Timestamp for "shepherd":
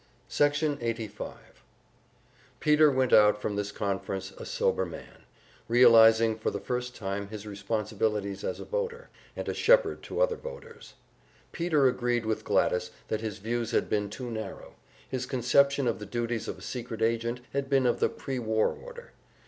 9.53-10.01